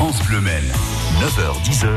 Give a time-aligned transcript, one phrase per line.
[0.00, 1.09] France Bleu.
[1.20, 1.88] 9h-10h,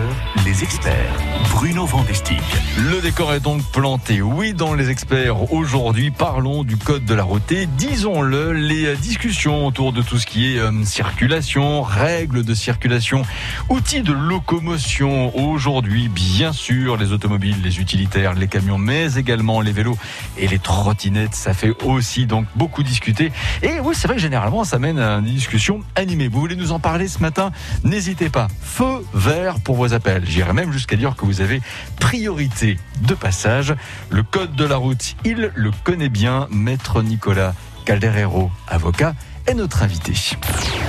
[0.45, 1.15] les experts.
[1.51, 2.41] Bruno Vandestick.
[2.77, 4.21] Le décor est donc planté.
[4.21, 7.53] Oui, dans les experts, aujourd'hui, parlons du code de la route.
[7.77, 13.21] Disons-le, les discussions autour de tout ce qui est euh, circulation, règles de circulation,
[13.69, 15.33] outils de locomotion.
[15.37, 19.97] Aujourd'hui, bien sûr, les automobiles, les utilitaires, les camions, mais également les vélos
[20.37, 21.35] et les trottinettes.
[21.35, 23.31] Ça fait aussi donc beaucoup discuter.
[23.61, 26.27] Et oui, c'est vrai que généralement, ça mène à une discussion animée.
[26.27, 27.53] Vous voulez nous en parler ce matin?
[27.85, 28.49] N'hésitez pas.
[28.61, 30.23] Feu vert pour vos appels.
[30.25, 31.61] J'irai même jusqu'à dire que vous avez
[31.99, 33.75] priorité de passage.
[34.09, 36.47] Le code de la route, il le connaît bien.
[36.51, 37.53] Maître Nicolas
[37.85, 39.13] Calderero, avocat,
[39.47, 40.13] est notre invité.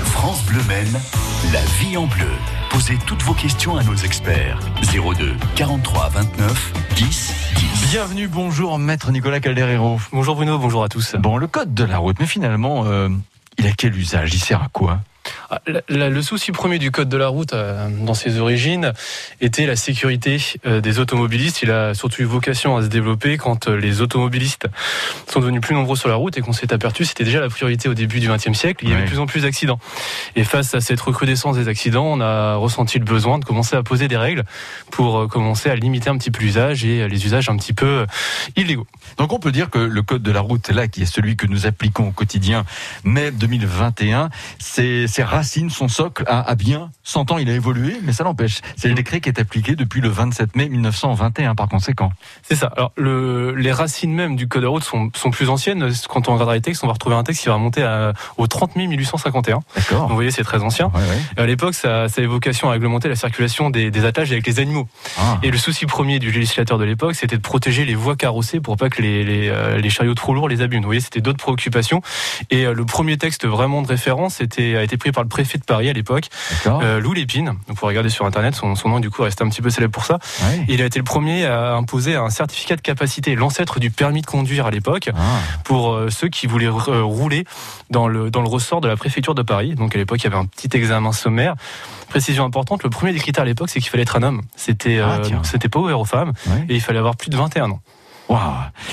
[0.05, 1.01] France Bleu Maine,
[1.53, 2.31] la vie en bleu.
[2.71, 4.59] Posez toutes vos questions à nos experts.
[4.83, 7.91] 02 43 29 10 10.
[7.91, 10.01] Bienvenue, bonjour Maître Nicolas Calderero.
[10.13, 11.15] Bonjour Bruno, bonjour à tous.
[11.17, 13.09] Bon, le code de la route, mais finalement, euh,
[13.59, 14.35] il a quel usage?
[14.35, 15.01] Il sert à quoi?
[15.67, 18.93] Le souci premier du code de la route, euh, dans ses origines,
[19.41, 21.63] était la sécurité euh, des automobilistes.
[21.63, 24.67] Il a surtout eu vocation à se développer quand euh, les automobilistes
[25.29, 27.89] sont devenus plus nombreux sur la route et qu'on s'est aperçu, c'était déjà la priorité
[27.89, 28.85] au début du XXe siècle.
[28.85, 29.79] Il y avait de plus en plus d'accidents.
[30.37, 33.83] Et face à cette recrudescence des accidents, on a ressenti le besoin de commencer à
[33.83, 34.45] poser des règles
[34.91, 38.07] pour commencer à limiter un petit peu l'usage et les usages un petit peu
[38.57, 38.87] illégaux.
[39.19, 41.47] Donc on peut dire que le code de la route, là, qui est celui que
[41.47, 42.65] nous appliquons au quotidien,
[43.05, 48.25] mai 2021, c'est ses son socle a, bien 100 ans, il a évolué, mais ça
[48.25, 48.61] l'empêche.
[48.77, 52.11] C'est le décret qui est appliqué depuis le 27 mai 1921, par conséquent.
[52.43, 52.73] C'est ça.
[52.77, 55.91] Alors, le, les racines même du code de route sont, sont, plus anciennes.
[56.09, 58.47] Quand on regardera les textes, on va retrouver un texte qui va remonter à, au
[58.47, 59.61] 30 mai 1851.
[59.75, 60.09] D'accord.
[60.09, 60.87] Vous voyez, c'est très ancien.
[60.95, 61.43] Ouais, ouais.
[61.43, 64.61] À l'époque, ça, ça a vocation à réglementer la circulation des, des attaches avec les
[64.61, 64.89] animaux.
[65.19, 65.39] Ah.
[65.43, 68.77] Et le souci premier du législateur de l'époque, c'était de protéger les voies carrossées pour
[68.77, 70.83] pas que les, les, euh, les chariots trop lourds les abîment.
[70.83, 72.03] Vous voyez, c'était d'autres préoccupations.
[72.51, 75.59] Et euh, le premier texte vraiment de référence était, a été pris par le préfet
[75.59, 76.29] de Paris à l'époque,
[76.67, 77.55] euh, Louis Lépine.
[77.67, 79.93] Vous pouvez regarder sur internet, son, son nom du coup reste un petit peu célèbre
[79.93, 80.19] pour ça.
[80.69, 84.27] il a été le premier à imposer un certificat de capacité, l'ancêtre du permis de
[84.27, 85.21] conduire à l'époque, ah.
[85.65, 87.45] pour euh, ceux qui voulaient euh, rouler
[87.91, 89.75] dans le, dans le ressort de la préfecture de Paris.
[89.75, 91.55] Donc à l'époque, il y avait un petit examen sommaire.
[92.09, 94.43] Précision importante, le premier des critères à l'époque, c'est qu'il fallait être un homme.
[94.57, 96.33] C'était ah, c'était pas ouvert aux femmes
[96.69, 97.81] et il fallait avoir plus de 21 ans.
[98.29, 98.39] Wow,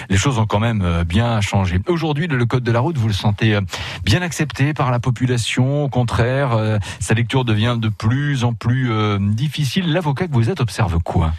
[0.09, 1.79] les choses ont quand même euh, bien changé.
[1.87, 3.61] Aujourd'hui, le code de la route, vous le sentez euh,
[4.03, 5.85] bien accepté par la population.
[5.85, 9.91] Au contraire, euh, sa lecture devient de plus en plus difficile.
[9.93, 11.31] L'avocat que vous êtes observe quoi?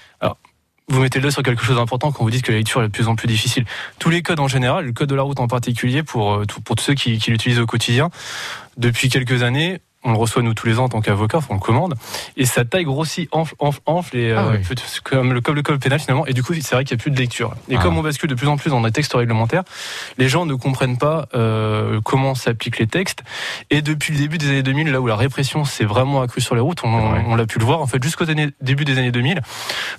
[0.89, 2.89] Vous mettez le doigt sur quelque chose d'important quand vous dites que la lecture est
[2.89, 3.65] de plus en plus difficile.
[3.99, 6.85] Tous les codes en général, le code de la route en particulier, pour, pour tous
[6.85, 8.11] ceux qui l'utilisent au quotidien,
[8.77, 11.61] depuis quelques années, on le reçoit nous tous les ans en tant qu'avocat, on le
[11.61, 11.95] commande,
[12.37, 14.59] et sa taille grossit, enfle, enfle, enfle, et ah euh,
[15.05, 17.03] comme le comme le code pénal finalement, et du coup c'est vrai qu'il n'y a
[17.03, 17.55] plus de lecture.
[17.69, 18.01] Et comme ah.
[18.01, 19.63] on bascule de plus en plus dans des textes réglementaires,
[20.19, 23.23] les gens ne comprennent pas euh, comment s'appliquent les textes.
[23.71, 26.55] Et depuis le début des années 2000, là où la répression s'est vraiment accrue sur
[26.55, 27.81] les routes, on, on l'a pu le voir.
[27.81, 29.41] En fait, jusqu'au début des années 2000,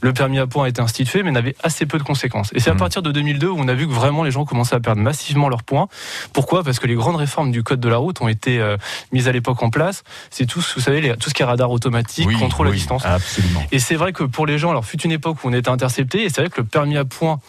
[0.01, 2.51] le permis à points a été institué, mais n'avait assez peu de conséquences.
[2.53, 2.77] Et c'est à mmh.
[2.77, 5.49] partir de 2002 où on a vu que vraiment les gens commençaient à perdre massivement
[5.49, 5.87] leurs points.
[6.33, 6.63] Pourquoi?
[6.63, 8.77] Parce que les grandes réformes du code de la route ont été euh,
[9.11, 9.92] mises à l'époque en place
[10.29, 13.05] c'est tout, vous savez, tout ce qui est radar automatique, contrôle à distance.
[13.05, 13.63] Absolument.
[13.71, 16.23] Et c'est vrai que pour les gens, alors fut une époque où on était intercepté,
[16.23, 17.39] et c'est vrai que le permis à point,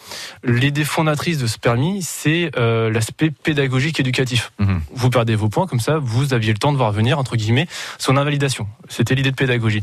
[0.43, 4.51] l'idée fondatrice de ce permis, c'est euh, l'aspect pédagogique éducatif.
[4.59, 4.81] Mhm.
[4.93, 7.67] Vous perdez vos points, comme ça, vous aviez le temps de voir venir, entre guillemets,
[7.97, 8.67] son invalidation.
[8.89, 9.81] C'était l'idée de pédagogie.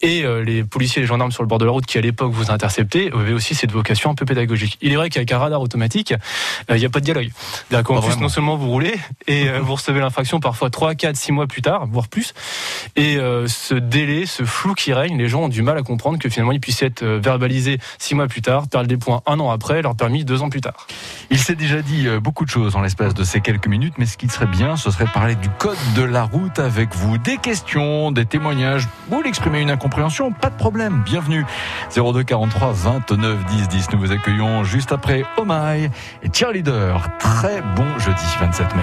[0.00, 2.00] Et euh, les policiers et les gendarmes sur le bord de la route qui, à
[2.00, 4.78] l'époque, vous interceptaient, avaient aussi cette vocation un peu pédagogique.
[4.80, 6.12] Il est vrai qu'avec un radar automatique,
[6.70, 7.30] euh, il n'y a pas de dialogue.
[7.68, 8.94] Plus, non seulement vous roulez,
[9.26, 12.34] et vous recevez l'infraction parfois 3, 4, 6 mois plus tard, voire plus,
[12.96, 16.18] et euh, ce délai, ce flou qui règne, les gens ont du mal à comprendre
[16.18, 19.38] que finalement il puisse être euh, verbalisé six mois plus tard, perdre des points un
[19.40, 20.86] an après, leur permis deux ans plus tard.
[21.30, 24.06] Il s'est déjà dit euh, beaucoup de choses en l'espace de ces quelques minutes, mais
[24.06, 27.18] ce qui serait bien, ce serait de parler du code de la route avec vous.
[27.18, 31.44] Des questions, des témoignages, vous l'exprimez une incompréhension, pas de problème, bienvenue.
[31.96, 35.84] 02 43 29 10 10, nous vous accueillons juste après Oh My
[36.22, 37.08] et Cheerleader.
[37.18, 38.82] Très bon jeudi 27 mai.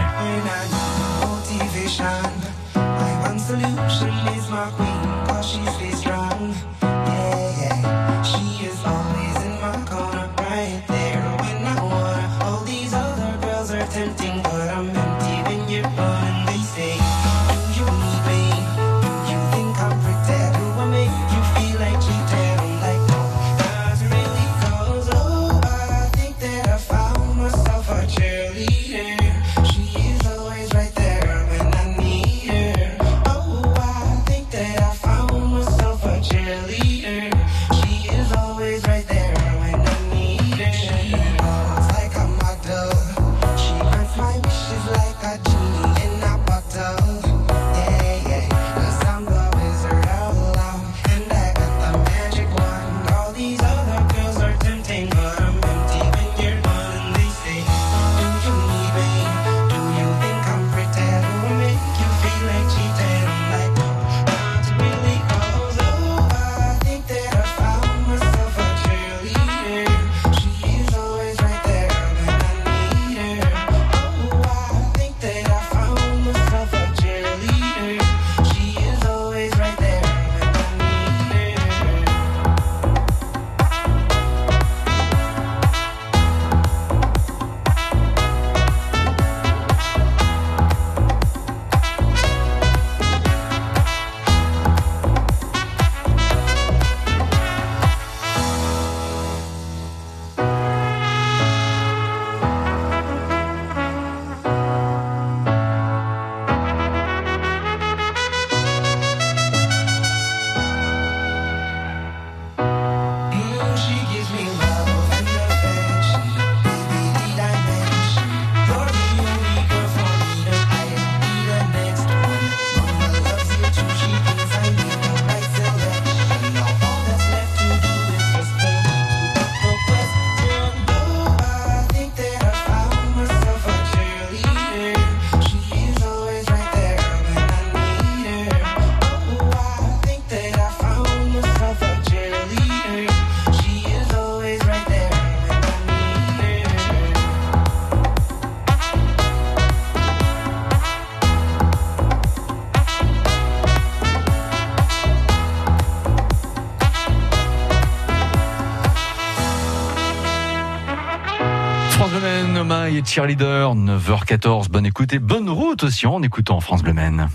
[163.16, 167.30] Cheerleader, 9h14, bonne écoute et bonne route aussi en écoutant France Bleu Maine.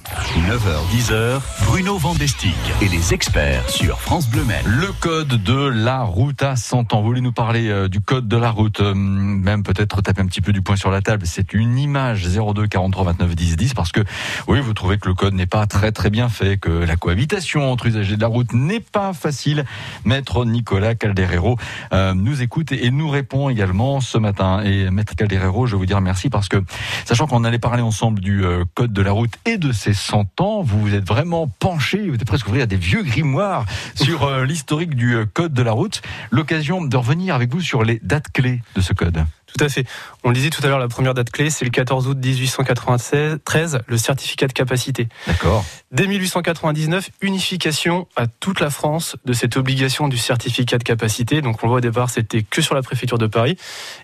[0.46, 4.62] 9h, 10h, Bruno Vandestick et les experts sur France Bleu Maine.
[4.66, 7.00] Le code de la route à 100 ans.
[7.00, 10.26] Vous voulez nous parler euh, du code de la route, euh, même peut-être taper un
[10.26, 11.22] petit peu du poing sur la table.
[11.24, 14.02] C'est une image 02 43 29 10 10 parce que
[14.48, 17.72] oui, vous trouvez que le code n'est pas très très bien fait, que la cohabitation
[17.72, 19.64] entre usagers de la route n'est pas facile.
[20.04, 21.56] Maître Nicolas Calderero
[21.94, 24.60] euh, nous écoute et nous répond également ce matin.
[24.62, 26.62] Et Maître Calderero, je vais vous dire merci parce que,
[27.04, 30.40] sachant qu'on allait parler ensemble du euh, code de la route et de ses 100
[30.40, 33.64] ans, vous vous êtes vraiment penché, vous êtes presque ouvrir des vieux grimoires
[33.94, 36.02] sur euh, l'historique du code de la route.
[36.30, 39.24] L'occasion de revenir avec vous sur les dates clés de ce code.
[39.56, 39.84] Tout à fait.
[40.22, 43.80] On le disait tout à l'heure, la première date clé, c'est le 14 août 1893,
[43.86, 45.08] le certificat de capacité.
[45.26, 45.64] D'accord.
[45.90, 51.42] Dès 1899, unification à toute la France de cette obligation du certificat de capacité.
[51.42, 53.56] Donc on le voit au départ, c'était que sur la préfecture de Paris.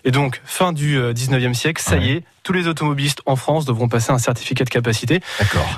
[0.03, 3.65] Et donc, fin du 19e euh, siècle, ça y est, tous les automobilistes en France
[3.65, 5.19] devront passer un certificat de capacité.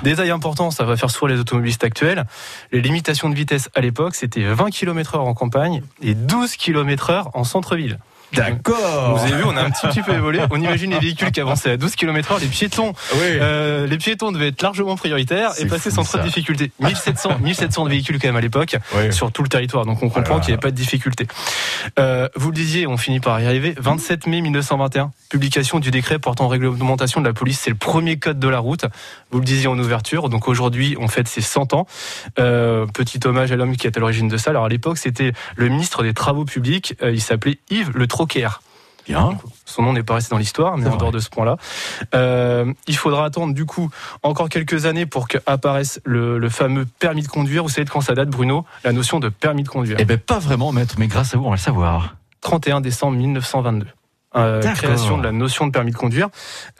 [0.04, 2.26] Détail important, ça va faire sourire les automobilistes actuels.
[2.70, 7.10] Les limitations de vitesse à l'époque, c'était 20 km heure en campagne et 12 km
[7.10, 7.98] heure en centre-ville.
[8.32, 9.16] D'accord.
[9.18, 10.40] Vous avez vu, on a un petit, peu évolué.
[10.50, 12.92] On imagine les véhicules qui avançaient à 12 km/h, les piétons.
[13.14, 16.70] Euh, les piétons devaient être largement prioritaires et passer sans trop de difficulté.
[16.80, 18.76] 1700, 1700 de véhicules quand même à l'époque
[19.10, 19.84] sur tout le territoire.
[19.86, 21.26] Donc on comprend qu'il n'y avait pas de difficulté.
[21.98, 23.74] Euh, vous le disiez, on finit par y arriver.
[23.78, 27.60] 27 mai 1921, publication du décret portant réglementation de la police.
[27.60, 28.84] C'est le premier code de la route.
[29.30, 30.28] Vous le disiez en ouverture.
[30.28, 31.86] Donc aujourd'hui, on fête ses 100 ans.
[32.38, 34.50] Euh, petit hommage à l'homme qui est à l'origine de ça.
[34.50, 36.94] Alors à l'époque, c'était le ministre des Travaux publics.
[37.02, 38.06] Euh, il s'appelait Yves Le
[39.06, 39.38] Bien.
[39.64, 41.56] Son nom n'est pas resté dans l'histoire, mais en dehors de ce point-là.
[42.14, 43.90] Euh, il faudra attendre du coup
[44.22, 47.62] encore quelques années pour qu'apparaisse le, le fameux permis de conduire.
[47.62, 48.64] Vous savez de quand ça date, Bruno?
[48.84, 49.96] La notion de permis de conduire.
[49.98, 52.16] Eh bien, pas vraiment, maître, mais grâce à vous, on va le savoir.
[52.42, 53.86] 31 décembre 1922.
[54.36, 56.28] Euh, création de la notion de permis de conduire.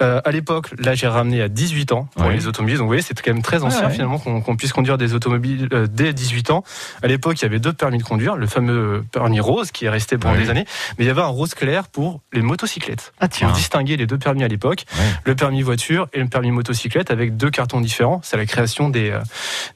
[0.01, 2.77] Euh, à l'époque, là, j'ai ramené à 18 ans pour les automobiles.
[2.77, 5.89] Donc, vous voyez, c'est quand même très ancien finalement qu'on puisse conduire des automobiles euh,
[5.91, 6.63] dès 18 ans.
[7.03, 9.89] À l'époque, il y avait deux permis de conduire, le fameux permis rose qui est
[9.89, 10.65] resté pendant des années,
[10.97, 13.13] mais il y avait un rose clair pour les motocyclettes.
[13.19, 13.49] Ah, tiens.
[13.51, 14.85] On distinguait les deux permis à l'époque,
[15.25, 18.21] le permis voiture et le permis motocyclette avec deux cartons différents.
[18.23, 19.21] C'est la création des euh,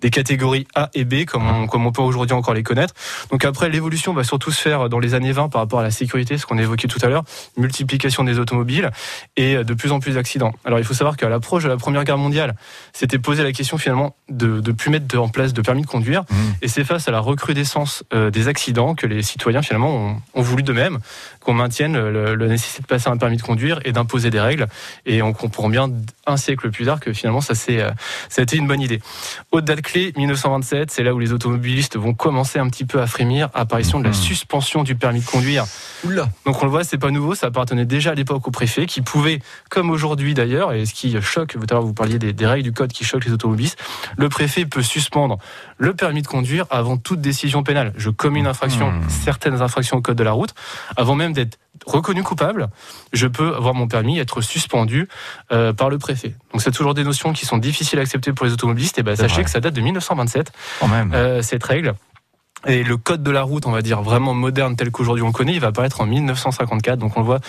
[0.00, 2.94] des catégories A et B comme on, comme on peut aujourd'hui encore les connaître.
[3.32, 5.90] Donc après, l'évolution va surtout se faire dans les années 20 par rapport à la
[5.90, 7.24] sécurité, ce qu'on évoquait tout à l'heure
[7.64, 8.90] multiplication des automobiles
[9.36, 10.52] et de plus en plus d'accidents.
[10.64, 12.54] Alors il faut savoir qu'à l'approche de la Première Guerre mondiale,
[12.92, 16.22] c'était posé la question finalement de ne plus mettre en place de permis de conduire.
[16.22, 16.34] Mmh.
[16.62, 20.62] Et c'est face à la recrudescence euh, des accidents que les citoyens finalement ont, voulu
[20.62, 20.98] de même
[21.40, 24.66] qu'on maintienne la nécessité de passer un permis de conduire et d'imposer des règles.
[25.06, 25.90] Et on comprend bien
[26.26, 27.90] un siècle plus tard que finalement ça, c'est, euh,
[28.28, 29.00] ça a été une bonne idée.
[29.52, 33.06] Autre date clé, 1927, c'est là où les automobilistes vont commencer un petit peu à
[33.06, 33.48] frémir.
[33.54, 34.14] Apparition de la mmh.
[34.14, 35.64] suspension du permis de conduire.
[36.04, 36.28] Oula.
[36.44, 39.00] Donc on le voit, c'est pas nouveau, ça appartenait déjà à l'époque au préfet qui
[39.00, 42.92] pouvait, comme aujourd'hui d'ailleurs, et ce qui choque, vous, vous parliez des, règles du code
[42.92, 43.78] qui choquent les automobilistes,
[44.16, 45.38] le préfet peut suspendre
[45.78, 47.92] le permis de conduire avant toute décision pénale.
[47.96, 49.08] Je commets une infraction, mmh.
[49.08, 50.54] certaines infractions au code de la route,
[50.96, 52.68] avant même d'être reconnu coupable,
[53.12, 55.08] je peux avoir mon permis être suspendu
[55.52, 56.34] euh, par le préfet.
[56.52, 58.98] Donc c'est toujours des notions qui sont difficiles à accepter pour les automobilistes.
[58.98, 60.52] Et ben sachez que ça date de 1927.
[61.12, 61.94] Euh, cette règle.
[62.66, 65.32] Et le code de la route, on va dire vraiment moderne tel qu'aujourd'hui on le
[65.32, 66.98] connaît, il va apparaître en 1954.
[66.98, 67.40] Donc on le voit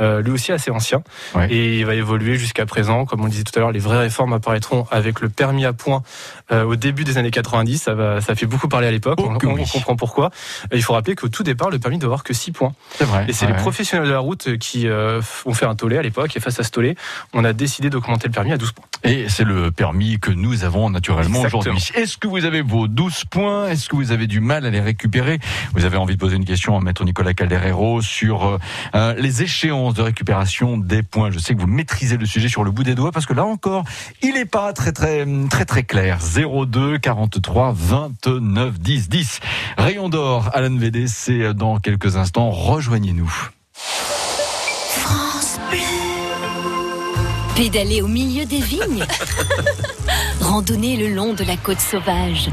[0.00, 1.02] euh, lui aussi assez ancien.
[1.50, 3.04] Et il va évoluer jusqu'à présent.
[3.04, 5.72] Comme on le disait tout à l'heure, les vraies réformes apparaîtront avec le permis à
[5.72, 6.02] points
[6.50, 7.78] euh, au début des années 90.
[7.78, 9.18] Ça, va, ça fait beaucoup parler à l'époque.
[9.22, 10.30] Oh, on, comprend pourquoi.
[10.70, 12.74] Et il faut rappeler qu'au tout départ, le permis doit avoir que 6 points.
[13.00, 16.02] Vrai, et c'est les professionnels de la route qui euh, ont fait un tollé à
[16.02, 16.36] l'époque.
[16.36, 16.96] Et face à ce tollé,
[17.32, 18.84] on a décidé d'augmenter le permis à 12 points.
[19.04, 21.90] Et c'est le permis que nous avons naturellement aujourd'hui.
[21.94, 23.68] Est-ce que vous avez vos 12 points?
[23.68, 25.38] Est-ce que vous avez du mal à les récupérer
[25.74, 28.58] Vous avez envie de poser une question à Maître Nicolas Calderero sur euh,
[28.94, 31.30] euh, les échéances de récupération des points.
[31.30, 33.44] Je sais que vous maîtrisez le sujet sur le bout des doigts parce que là
[33.44, 33.84] encore,
[34.22, 36.18] il n'est pas très très très très clair.
[36.20, 39.40] 02 43 29 10 10.
[39.78, 42.50] Rayon d'or à l'NVD, c'est dans quelques instants.
[42.50, 43.50] Rejoignez-nous.
[43.72, 45.58] France
[47.56, 49.04] Pédaler au milieu des vignes.
[50.40, 52.50] Randonner le long de la côte sauvage.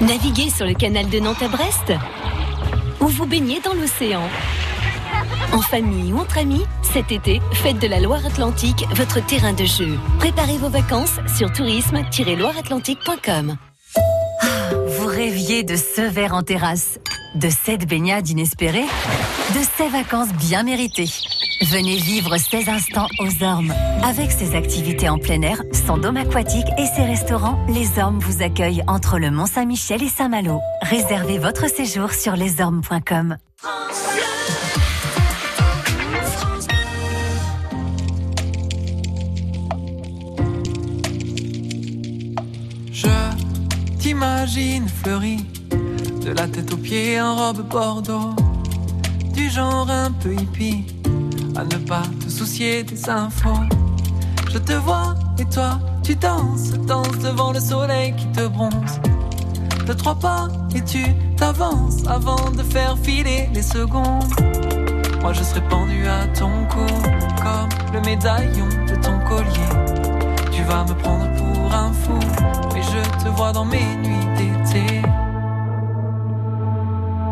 [0.00, 1.92] Naviguer sur le canal de Nantes à Brest.
[3.02, 4.22] Ou vous baigner dans l'océan.
[5.52, 9.98] En famille ou entre amis, cet été, faites de la Loire-Atlantique votre terrain de jeu.
[10.18, 13.58] Préparez vos vacances sur tourisme-loireatlantique.com.
[14.40, 16.98] Ah, vous rêviez de ce verre en terrasse,
[17.34, 18.86] de cette baignade inespérée,
[19.52, 21.08] de ces vacances bien méritées.
[21.62, 23.74] Venez vivre ces instants aux Ormes.
[24.02, 28.42] Avec ses activités en plein air, son dôme aquatique et ses restaurants, les Ormes vous
[28.42, 30.60] accueillent entre le Mont-Saint-Michel et Saint-Malo.
[30.82, 33.36] Réservez votre séjour sur lesormes.com.
[42.92, 43.08] Je
[43.98, 45.44] t'imagine fleurie,
[46.24, 48.34] de la tête aux pieds en robe bordeaux
[49.40, 50.84] du genre un peu hippie,
[51.56, 53.64] à ne pas te soucier des infos.
[54.52, 58.94] Je te vois et toi, tu danses, danses devant le soleil qui te bronze.
[59.86, 61.04] De trois pas et tu
[61.38, 64.34] t'avances avant de faire filer les secondes.
[65.22, 66.92] Moi je serai pendu à ton cou
[67.44, 69.72] comme le médaillon de ton collier.
[70.52, 72.18] Tu vas me prendre pour un fou,
[72.74, 74.29] mais je te vois dans mes nuits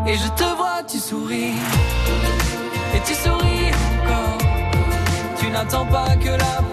[0.07, 1.53] Et je te vois, tu souris,
[2.95, 4.37] et tu souris encore.
[5.39, 6.68] Tu n'attends pas que la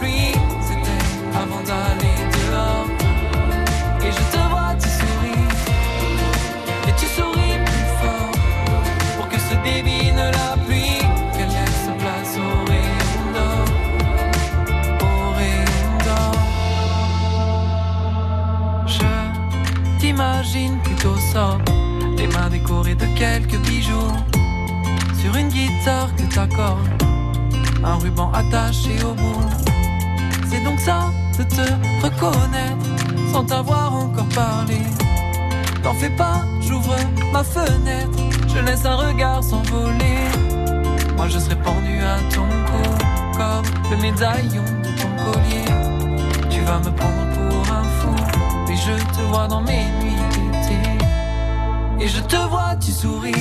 [53.07, 53.36] vois,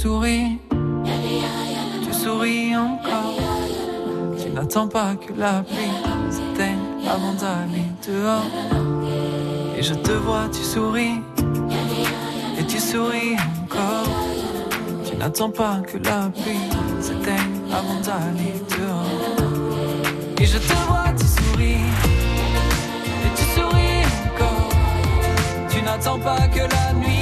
[0.00, 0.56] souris,
[2.02, 3.36] tu souris encore.
[4.40, 5.96] Tu n'attends pas que la pluie
[6.30, 8.50] s'éteigne avant d'aller dehors.
[9.76, 11.20] Et je te vois, tu souris,
[12.58, 14.08] et tu souris encore.
[15.04, 16.66] Tu n'attends pas que la pluie
[17.00, 19.50] s'éteigne avant d'aller dehors.
[20.40, 21.84] Et je te vois, tu souris.
[23.24, 24.70] Et tu souris encore.
[25.68, 27.19] Tu n'attends pas que la nuit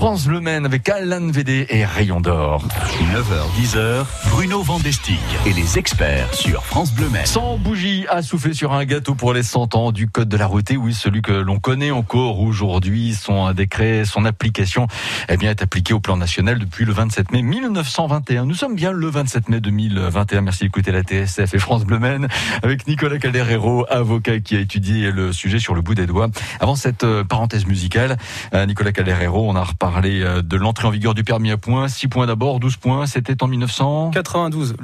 [0.00, 2.64] France Le Maine avec Alan VD et Rayon d'Or.
[3.12, 7.26] 9h, 10h, Bruno Vandestick et les experts sur France Bleu Maine.
[7.26, 10.46] Sans bougie à souffler sur un gâteau pour les 100 ans du Code de la
[10.46, 10.70] route.
[10.74, 13.12] oui, celui que l'on connaît encore aujourd'hui.
[13.12, 14.86] Son décret, son application,
[15.28, 18.46] eh bien, est appliqué au plan national depuis le 27 mai 1921.
[18.46, 20.40] Nous sommes bien le 27 mai 2021.
[20.40, 22.26] Merci d'écouter la TSF et France Bleu Maine
[22.62, 26.28] avec Nicolas Calderero, avocat qui a étudié le sujet sur le bout des doigts.
[26.58, 28.16] Avant cette euh, parenthèse musicale,
[28.54, 31.88] euh, Nicolas Calderero, on a reparlé euh, de l'entrée en vigueur du permis à points.
[31.88, 34.76] 6 points d'abord, 12 points c'était en 1992.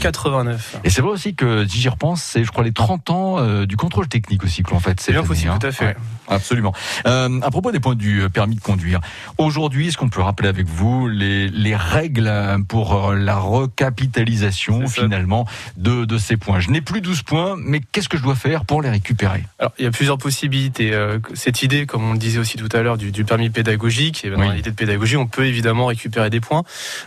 [0.00, 0.80] 89.
[0.84, 3.66] Et c'est vrai aussi que si j'y repense, c'est je crois les 30 ans euh,
[3.66, 5.00] du contrôle technique aussi que l'on fait.
[5.00, 5.58] C'est bien possible, hein.
[5.60, 5.96] tout à fait.
[6.30, 6.72] Absolument.
[7.06, 9.00] Euh, à propos des points du euh, permis de conduire,
[9.36, 12.32] aujourd'hui, est-ce qu'on peut rappeler avec vous les, les règles
[12.68, 15.46] pour la recapitalisation finalement
[15.76, 16.60] de, de ces points?
[16.60, 19.44] Je n'ai plus 12 points, mais qu'est-ce que je dois faire pour les récupérer?
[19.58, 20.98] Alors, il y a plusieurs possibilités.
[21.34, 24.30] Cette idée, comme on le disait aussi tout à l'heure, du, du permis pédagogique, et
[24.30, 26.62] dans l'idée de pédagogie, on peut évidemment récupérer des points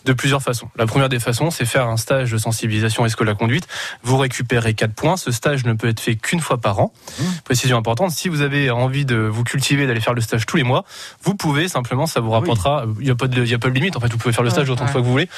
[0.05, 0.69] de plusieurs façons.
[0.77, 3.67] La première des façons, c'est faire un stage de sensibilisation et la conduite.
[4.03, 5.17] Vous récupérez 4 points.
[5.17, 6.93] Ce stage ne peut être fait qu'une fois par an.
[7.19, 7.23] Mmh.
[7.43, 10.63] Précision importante, si vous avez envie de vous cultiver, d'aller faire le stage tous les
[10.63, 10.83] mois,
[11.23, 13.95] vous pouvez simplement, ça vous rapportera, il n'y a, pas de, a pas de limite.
[13.95, 15.29] En fait, vous pouvez faire le stage autant de fois que vous voulez.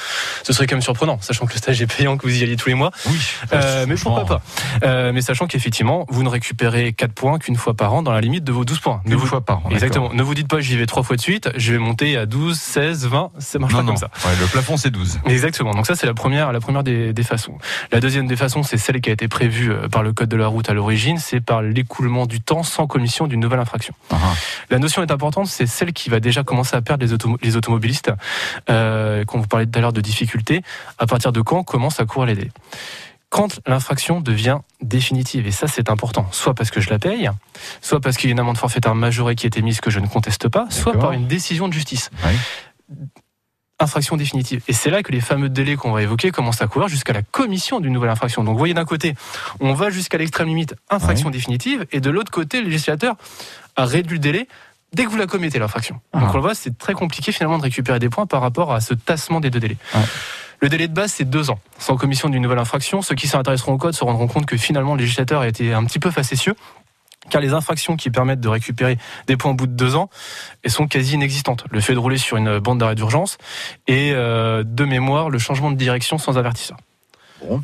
[0.42, 2.56] Ce serait quand même surprenant, sachant que le stage est payant, que vous y alliez
[2.56, 2.90] tous les mois.
[3.06, 3.18] Oui,
[3.52, 4.42] euh, mais pourquoi pas
[4.84, 8.20] euh, Mais sachant qu'effectivement, vous ne récupérez 4 points qu'une fois par an dans la
[8.20, 9.00] limite de vos 12 points.
[9.06, 9.70] Une fois par an.
[9.70, 10.12] Exactement.
[10.12, 12.58] Ne vous dites pas j'y vais trois fois de suite, je vais monter à 12,
[12.58, 14.10] 16, 20, ça marche pas comme ça.
[14.40, 15.20] le plafond c'est 12.
[15.26, 15.72] Exactement.
[15.72, 17.58] Donc ça, c'est la première, la première des, des, façons.
[17.92, 20.36] La deuxième des façons, c'est celle qui a été prévue euh, par le code de
[20.36, 23.94] la route à l'origine, c'est par l'écoulement du temps sans commission d'une nouvelle infraction.
[24.10, 24.16] Uh-huh.
[24.70, 27.12] La notion est importante, c'est celle qui va déjà commencer à perdre les,
[27.46, 28.10] les automobilistes.
[28.70, 30.62] Euh, quand vous parlez tout à l'heure de difficultés,
[30.98, 32.52] à partir de quand commence à courir les dés?
[33.28, 37.28] Quand l'infraction devient définitive, et ça c'est important, soit parce que je la paye,
[37.82, 40.06] soit parce qu'il y a une amende forfaitaire majorée qui est émise que je ne
[40.06, 42.10] conteste pas, soit par une décision de justice.
[43.78, 44.62] Infraction définitive.
[44.68, 47.22] Et c'est là que les fameux délais qu'on va évoquer commencent à courir jusqu'à la
[47.22, 48.42] commission d'une nouvelle infraction.
[48.42, 49.14] Donc vous voyez d'un côté,
[49.60, 53.16] on va jusqu'à l'extrême limite infraction définitive, et de l'autre côté, le législateur
[53.76, 54.48] a réduit le délai
[54.92, 56.00] dès que vous la commettez l'infraction.
[56.14, 56.30] Donc ah.
[56.30, 58.94] on le voit, c'est très compliqué finalement de récupérer des points par rapport à ce
[58.94, 59.76] tassement des deux délais.
[60.60, 61.58] Le délai de base, c'est deux ans.
[61.78, 64.94] Sans commission d'une nouvelle infraction, ceux qui s'intéresseront au code se rendront compte que finalement
[64.94, 66.54] le législateur a été un petit peu facétieux
[67.30, 70.10] car les infractions qui permettent de récupérer des points au bout de deux ans,
[70.66, 71.64] sont quasi inexistantes.
[71.70, 73.38] Le fait de rouler sur une bande d'arrêt d'urgence
[73.86, 76.76] et euh, de mémoire le changement de direction sans avertisseur.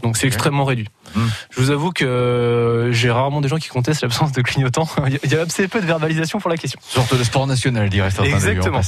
[0.02, 0.88] Donc c'est extrêmement réduit.
[1.14, 1.26] Hmm.
[1.50, 4.88] Je vous avoue que j'ai rarement des gens qui contestent l'absence de clignotant.
[5.24, 6.78] Il y a assez peu de verbalisation pour la question.
[6.82, 8.80] Sorte de sport national, dirait certains Exactement.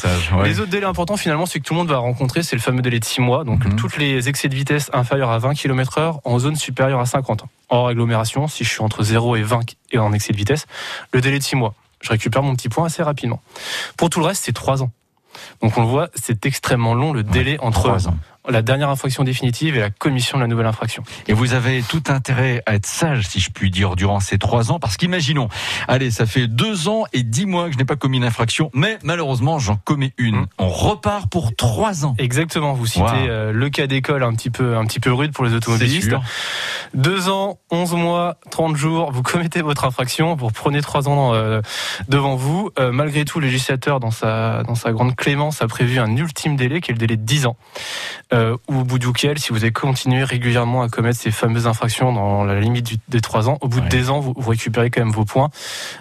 [0.44, 2.82] Les autres délais importants, finalement, c'est que tout le monde va rencontrer, c'est le fameux
[2.82, 3.44] délai de 6 mois.
[3.44, 3.76] Donc hmm.
[3.76, 7.44] toutes les excès de vitesse inférieurs à 20 km heure en zone supérieure à 50.
[7.70, 9.60] Hors agglomération, si je suis entre 0 et 20
[9.92, 10.66] et en excès de vitesse,
[11.12, 11.74] le délai de 6 mois.
[12.00, 13.40] Je récupère mon petit point assez rapidement.
[13.96, 14.90] Pour tout le reste, c'est 3 ans.
[15.62, 18.14] Donc on le voit, c'est extrêmement long le délai entre ans
[18.48, 21.02] la dernière infraction définitive et la commission de la nouvelle infraction.
[21.28, 24.70] Et vous avez tout intérêt à être sage, si je puis dire, durant ces trois
[24.70, 25.48] ans, parce qu'imaginons,
[25.88, 28.70] allez, ça fait deux ans et dix mois que je n'ai pas commis une infraction,
[28.74, 30.36] mais malheureusement, j'en commets une.
[30.36, 30.46] Hum.
[30.58, 32.14] On repart pour trois ans.
[32.18, 32.74] Exactement.
[32.74, 35.54] Vous citez euh, le cas d'école un petit peu, un petit peu rude pour les
[35.54, 36.14] automobilistes.
[36.92, 41.60] Deux ans, onze mois, trente jours, vous commettez votre infraction, vous prenez trois ans euh,
[42.08, 42.70] devant vous.
[42.78, 46.56] Euh, malgré tout, le législateur, dans sa, dans sa grande clémence, a prévu un ultime
[46.56, 47.56] délai, qui est le délai de dix ans
[48.34, 52.12] euh, ou au bout duquel, si vous avez continué régulièrement à commettre ces fameuses infractions
[52.12, 55.12] dans la limite des trois ans, au bout de des ans, vous, récupérez quand même
[55.12, 55.50] vos points.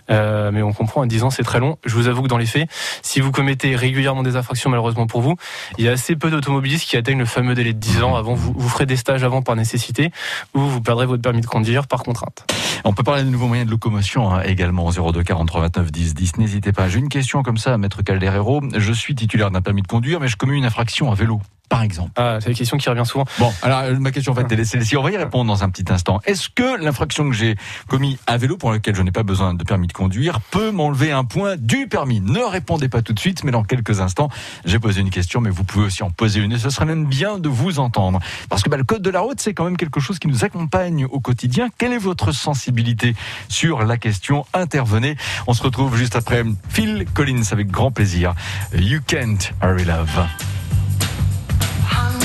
[0.10, 1.78] Euh, mais on comprend, à 10 ans, c'est très long.
[1.86, 2.67] Je vous avoue que dans les faits,
[3.04, 5.36] si vous commettez régulièrement des infractions, malheureusement pour vous,
[5.78, 8.15] il y a assez peu d'automobilistes qui atteignent le fameux délai de 10 ans.
[8.15, 10.12] Avant, vous, vous ferez des stages avant par nécessité,
[10.56, 12.46] ou vous perdrez votre permis de conduire par contrainte.
[12.84, 16.38] On peut parler de nouveaux moyens de locomotion hein, également 02 43 29 10 10.
[16.38, 16.89] N'hésitez pas.
[16.89, 18.62] J'ai une question comme ça, Maître Calderero.
[18.76, 21.39] Je suis titulaire d'un permis de conduire, mais je commets une infraction à vélo
[21.73, 23.25] par exemple ah, C'est une question qui revient souvent.
[23.39, 24.95] Bon, alors euh, ma question en fait, est celle-ci.
[24.95, 26.21] On va y répondre dans un petit instant.
[26.23, 27.55] Est-ce que l'infraction que j'ai
[27.88, 31.12] commis à vélo, pour laquelle je n'ai pas besoin de permis de conduire, peut m'enlever
[31.12, 32.21] un point du permis?
[32.21, 34.29] Ne répondez pas tout de suite, mais dans quelques instants,
[34.65, 37.07] j'ai posé une question, mais vous pouvez aussi en poser une, et ce serait même
[37.07, 38.19] bien de vous entendre.
[38.49, 40.45] Parce que bah, le code de la route, c'est quand même quelque chose qui nous
[40.45, 41.69] accompagne au quotidien.
[41.79, 43.15] Quelle est votre sensibilité
[43.49, 44.45] sur la question?
[44.53, 45.17] Intervenez.
[45.47, 48.36] On se retrouve juste après Phil Collins avec grand plaisir.
[48.75, 50.23] You can't hurry love.
[51.86, 52.22] I'm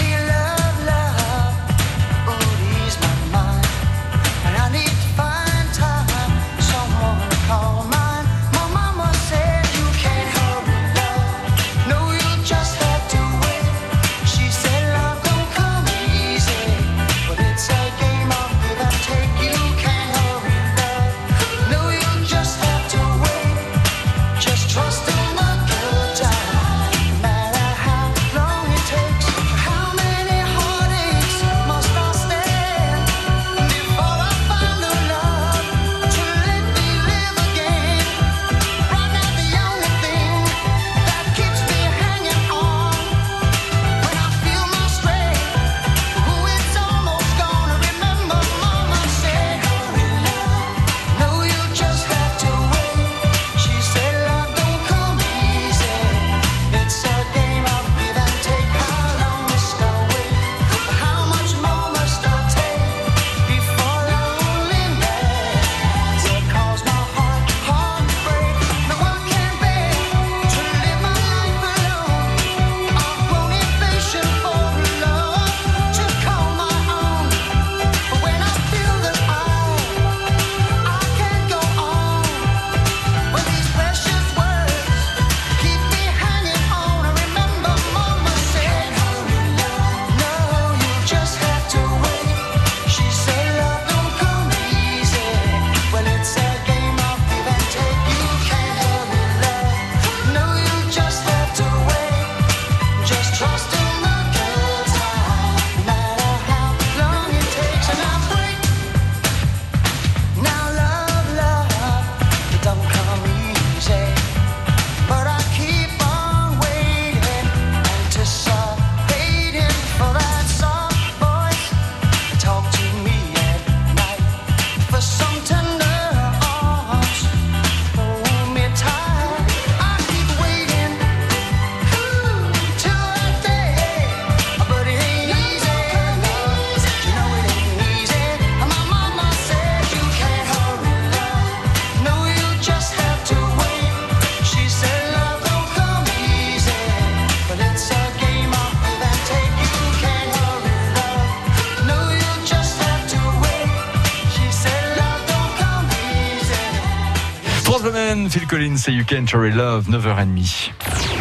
[158.28, 160.70] Bleu Phil Collins et You Can Cherry Love, 9h30.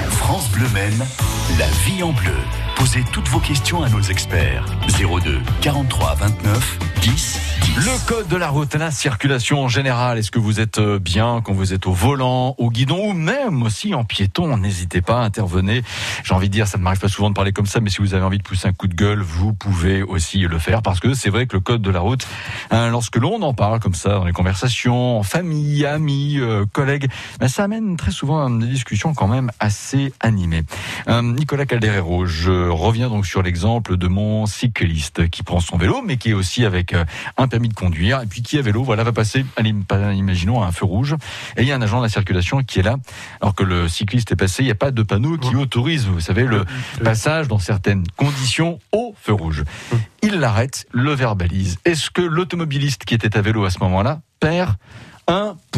[0.10, 0.68] France Bleu
[1.58, 2.67] la vie en bleu.
[2.78, 4.64] Posez toutes vos questions à nos experts.
[4.88, 10.18] 02 43 29 10 le code de la route, la circulation en général.
[10.18, 13.62] Est-ce que vous êtes euh, bien quand vous êtes au volant, au guidon ou même
[13.62, 15.84] aussi en piéton N'hésitez pas à intervenir.
[16.24, 18.00] J'ai envie de dire, ça ne m'arrive pas souvent de parler comme ça, mais si
[18.00, 21.00] vous avez envie de pousser un coup de gueule, vous pouvez aussi le faire parce
[21.00, 22.28] que c'est vrai que le code de la route,
[22.72, 27.08] hein, lorsque l'on en parle comme ça dans les conversations, en famille, amis, euh, collègues,
[27.40, 30.64] ben, ça amène très souvent des discussions quand même assez animées.
[31.10, 36.02] Euh, Nicolas Calderero, je reviens donc sur l'exemple de mon cycliste qui prend son vélo,
[36.06, 36.96] mais qui est aussi avec
[37.38, 39.74] un permis de conduire, et puis qui à vélo, voilà, va passer, allez,
[40.16, 41.16] imaginons, à un feu rouge,
[41.56, 42.98] et il y a un agent de la circulation qui est là,
[43.42, 46.20] alors que le cycliste est passé, il n'y a pas de panneau qui autorise, vous
[46.20, 46.66] savez, le
[47.04, 49.64] passage dans certaines conditions au feu rouge.
[50.24, 51.78] Il l'arrête, le verbalise.
[51.86, 54.76] Est-ce que l'automobiliste qui était à vélo à ce moment-là perd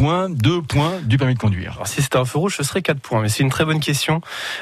[0.00, 2.62] un point, deux points du permis de conduire Alors, Si c'était un feu rouge, ce
[2.62, 3.20] serait 4 points.
[3.20, 4.20] Mais c'est une très bonne question.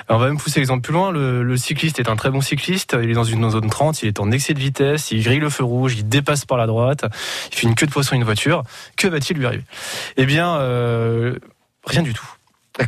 [0.08, 1.10] on va même pousser l'exemple plus loin.
[1.10, 2.96] Le, cycliste est un très bon cycliste.
[3.00, 5.50] Il est dans une zone 30, il est en excès de vitesse, il grille le
[5.50, 7.04] feu rouge, il dépasse par la droite,
[7.52, 8.62] il fait une queue de poisson une voiture.
[8.96, 9.64] Que va-t-il lui arriver?
[10.16, 11.38] Eh bien, euh,
[11.84, 12.26] rien du tout.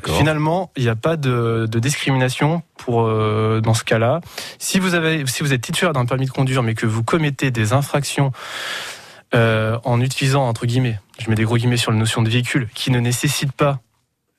[0.05, 4.21] Finalement, il n'y a pas de, discrimination pour euh, dans ce cas-là.
[4.59, 7.51] Si vous avez, si vous êtes titulaire d'un permis de conduire, mais que vous commettez
[7.51, 8.33] des infractions
[9.35, 12.69] euh, en utilisant entre guillemets je mets des gros guillemets sur la notion de véhicule,
[12.75, 13.79] qui ne nécessite pas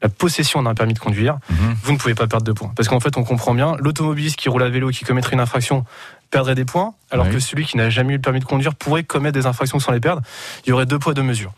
[0.01, 1.75] la possession d'un permis de conduire, mhm.
[1.83, 2.71] vous ne pouvez pas perdre de points.
[2.75, 5.85] Parce qu'en fait, on comprend bien, l'automobiliste qui roule à vélo, qui commettrait une infraction,
[6.31, 9.03] perdrait des points, alors que celui qui n'a jamais eu le permis de conduire pourrait
[9.03, 10.23] commettre des infractions sans les perdre.
[10.65, 11.51] Il y aurait deux poids, deux mesures.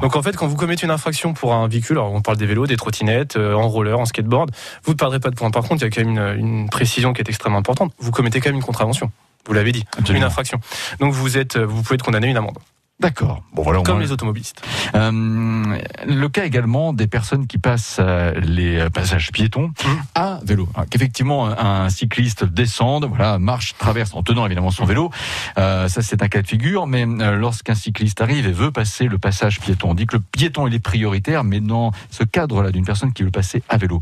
[0.00, 2.46] Donc en fait, quand vous commettez une infraction pour un véhicule, alors on parle des
[2.46, 4.52] vélos, des trottinettes, euh, en roller, en skateboard,
[4.84, 5.50] vous ne perdrez pas de points.
[5.50, 7.92] Par contre, il y a quand même une, une précision qui est extrêmement importante.
[7.98, 9.10] Vous commettez quand même une contravention.
[9.46, 10.60] Vous l'avez dit, une infraction.
[11.00, 12.58] Donc vous êtes, vous pouvez être condamné à une amende.
[13.00, 13.42] D'accord.
[13.54, 14.62] Bon, voilà, Comme les automobilistes.
[14.94, 19.88] Euh, le cas également des personnes qui passent euh, les passages piétons mmh.
[20.14, 20.68] à vélo.
[20.90, 25.10] Qu'effectivement, un cycliste descende, voilà, marche, traverse en tenant évidemment son vélo.
[25.56, 26.86] Euh, ça, c'est un cas de figure.
[26.86, 30.22] Mais euh, lorsqu'un cycliste arrive et veut passer le passage piéton, on dit que le
[30.22, 34.00] piéton il est prioritaire, mais dans ce cadre-là d'une personne qui veut passer à vélo,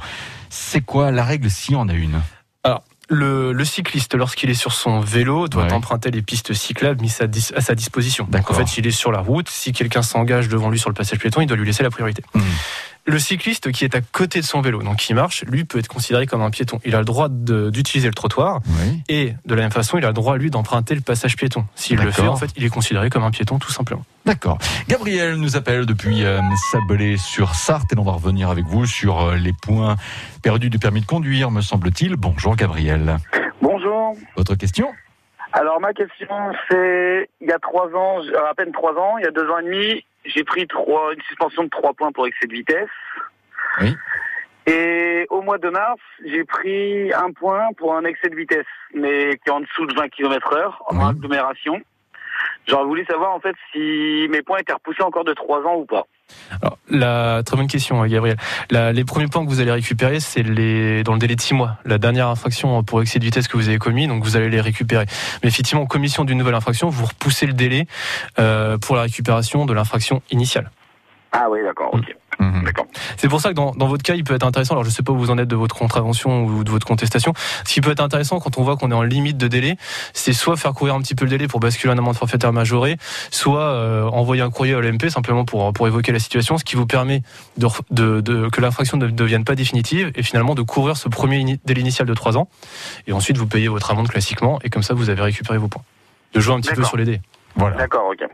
[0.51, 2.21] c'est quoi la règle si on a une?
[3.11, 7.61] Alors, le, cycliste, lorsqu'il est sur son vélo, doit emprunter les pistes cyclables mises à,
[7.61, 8.27] sa disposition.
[8.33, 11.19] en fait, s'il est sur la route, si quelqu'un s'engage devant lui sur le passage
[11.19, 12.23] piéton, il doit lui laisser la priorité.
[12.35, 12.41] Mmh.
[13.09, 15.89] Le cycliste qui est à côté de son vélo, donc qui marche, lui peut être
[15.89, 16.79] considéré comme un piéton.
[16.85, 18.61] Il a le droit d'utiliser le trottoir
[19.09, 21.65] et de la même façon, il a le droit lui d'emprunter le passage piéton.
[21.75, 24.05] S'il le fait, en fait, il est considéré comme un piéton tout simplement.
[24.27, 24.59] D'accord.
[24.89, 26.39] Gabriel nous appelle depuis euh,
[26.71, 29.97] Sablé sur Sarthe et on va revenir avec vous sur euh, les points
[30.43, 32.17] perdus du permis de conduire, me semble-t-il.
[32.17, 33.17] Bonjour Gabriel.
[33.63, 34.17] Bonjour.
[34.37, 34.93] Votre question?
[35.55, 36.29] Alors ma question
[36.71, 39.59] c'est il y a trois ans, à peine trois ans, il y a deux ans
[39.61, 42.89] et demi, j'ai pris trois, une suspension de trois points pour excès de vitesse.
[43.81, 43.97] Oui.
[44.67, 49.39] Et au mois de mars, j'ai pris un point pour un excès de vitesse, mais
[49.39, 51.81] qui est en dessous de 20 km heure, en agglomération.
[52.67, 55.87] J'aurais voulu savoir en fait si mes points étaient repoussés encore de 3 ans ou
[55.87, 56.07] pas.
[56.63, 58.37] Alors, la très bonne question, hein, Gabriel.
[58.71, 61.77] les premiers points que vous allez récupérer, c'est les dans le délai de 6 mois.
[61.85, 64.61] La dernière infraction pour excès de vitesse que vous avez commis, donc vous allez les
[64.61, 65.07] récupérer.
[65.43, 67.87] Mais effectivement, en commission d'une nouvelle infraction, vous repoussez le délai
[68.39, 70.71] euh, pour la récupération de l'infraction initiale.
[71.33, 72.17] Ah oui, d'accord, ok.
[72.39, 72.65] Mhm.
[73.17, 74.75] C'est pour ça que dans, dans, votre cas, il peut être intéressant.
[74.75, 77.33] Alors, je sais pas où vous en êtes de votre contravention ou de votre contestation.
[77.67, 79.77] Ce qui peut être intéressant quand on voit qu'on est en limite de délai,
[80.13, 82.97] c'est soit faire courir un petit peu le délai pour basculer un amende forfaitaire majoré,
[83.31, 86.77] soit euh, envoyer un courrier à l'OMP simplement pour pour évoquer la situation, ce qui
[86.77, 87.23] vous permet
[87.57, 91.59] de, de, de que l'infraction ne devienne pas définitive et finalement de couvrir ce premier
[91.65, 92.49] délai initial de 3 ans.
[93.07, 95.83] Et ensuite, vous payez votre amende classiquement et comme ça, vous avez récupéré vos points.
[96.35, 97.21] De jouer un petit peu sur les dés.
[97.57, 97.77] Voilà.
[97.77, 98.29] D'accord, ok.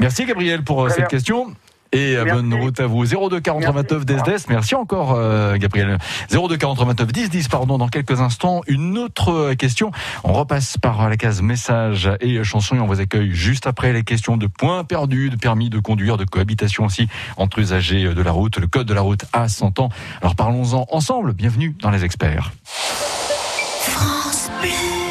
[0.00, 1.54] Merci Gabriel pour euh, cette question.
[1.94, 3.06] Et euh, bonne route à vous.
[3.06, 5.98] 02 43 29 10 Merci encore, euh, Gabriel.
[6.30, 7.78] 02 43 29 10 10, pardon.
[7.78, 9.92] Dans quelques instants, une autre euh, question.
[10.24, 14.02] On repasse par la case message et chanson et on vous accueille juste après les
[14.02, 18.32] questions de points perdus, de permis de conduire, de cohabitation aussi entre usagers de la
[18.32, 18.58] route.
[18.58, 19.88] Le code de la route à 100 ans.
[20.20, 21.32] Alors parlons-en ensemble.
[21.32, 22.52] Bienvenue dans les experts.
[22.64, 25.03] France Bleu.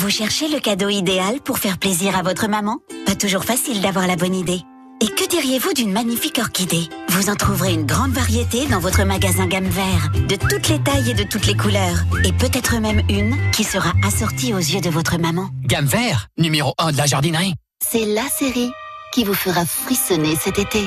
[0.00, 4.06] Vous cherchez le cadeau idéal pour faire plaisir à votre maman Pas toujours facile d'avoir
[4.06, 4.62] la bonne idée.
[5.02, 9.46] Et que diriez-vous d'une magnifique orchidée Vous en trouverez une grande variété dans votre magasin
[9.46, 13.36] gamme vert, de toutes les tailles et de toutes les couleurs, et peut-être même une
[13.52, 15.50] qui sera assortie aux yeux de votre maman.
[15.66, 17.52] Gamme vert, numéro 1 de la jardinerie.
[17.86, 18.72] C'est la série
[19.12, 20.82] qui vous fera frissonner cet été.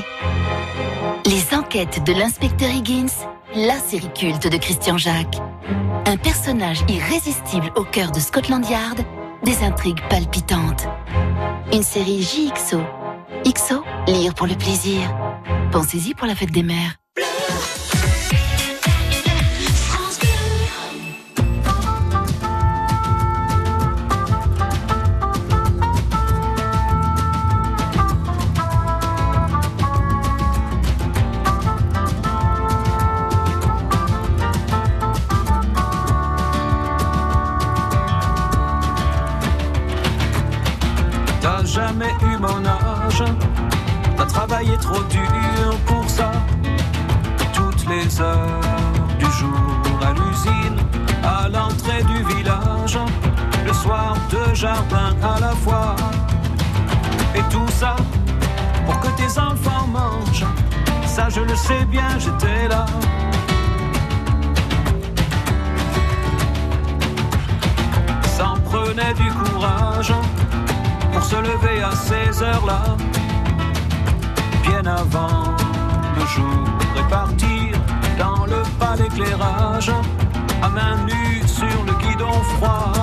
[1.28, 3.14] Les enquêtes de l'inspecteur Higgins,
[3.56, 5.38] la série culte de Christian Jacques.
[6.06, 9.00] Un personnage irrésistible au cœur de Scotland Yard,
[9.44, 10.88] des intrigues palpitantes.
[11.72, 12.82] Une série JXO.
[13.46, 15.02] XO, Lire pour le plaisir.
[15.72, 16.96] Pensez-y pour la fête des mères.
[44.34, 46.32] Travailler trop dur pour ça.
[47.54, 48.60] Toutes les heures
[49.18, 50.78] du jour à l'usine,
[51.24, 52.98] à l'entrée du village,
[53.66, 55.96] le soir de jardin à la fois.
[57.36, 57.96] Et tout ça
[58.86, 60.46] pour que tes enfants mangent.
[61.06, 62.86] Ça je le sais bien, j'étais là.
[68.38, 70.14] Ça prenait du courage
[71.14, 72.98] pour se lever à ces heures-là
[74.64, 75.56] bien avant
[76.16, 76.64] le jour
[76.98, 77.78] et partir
[78.18, 79.92] dans le pas d'éclairage,
[80.62, 82.94] à main nue sur le guidon froid.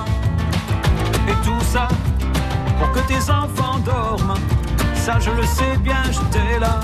[1.29, 1.88] Et tout ça
[2.79, 4.35] pour que tes enfants dorment,
[4.94, 6.81] ça je le sais bien, j'étais là.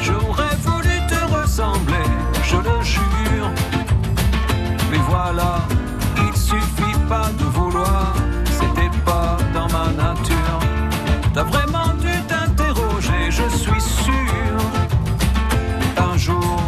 [0.00, 2.06] J'aurais voulu te ressembler,
[2.44, 3.11] je le jure.
[5.34, 8.12] Il suffit pas de vouloir
[9.54, 10.58] dans ma nature.
[11.32, 14.56] T'as vraiment dû t'interroger, je suis sûr.
[15.96, 16.60] Un jour,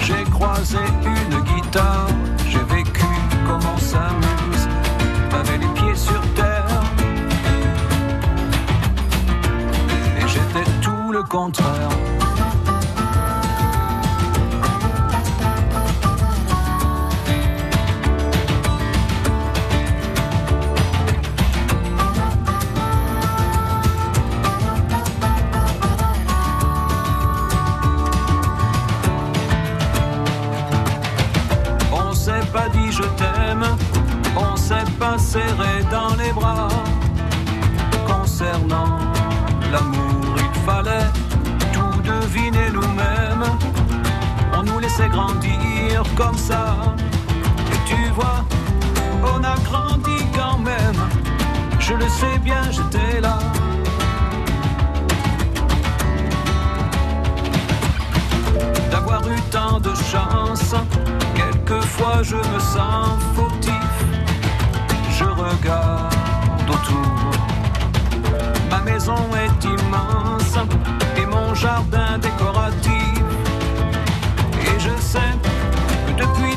[0.00, 2.06] j'ai croisé une guitare,
[2.48, 3.06] j'ai vécu
[3.46, 4.68] comme on s'amuse.
[5.30, 6.82] T'avais les pieds sur terre.
[10.18, 11.71] Et j'étais tout le contraire.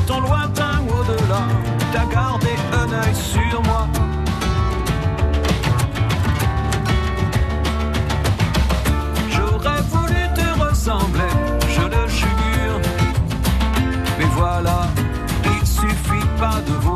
[0.06, 1.42] Ton lointain au-delà,
[1.92, 3.88] t'as gardé un œil sur moi.
[9.28, 11.34] J'aurais voulu te ressembler,
[11.74, 12.80] je le jure.
[14.18, 14.86] Mais voilà,
[15.44, 16.95] il suffit pas de vouloir.